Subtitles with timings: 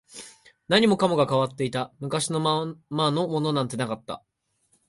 [0.67, 4.23] 何もかもが変わっていた、昔のままのものなんてなかった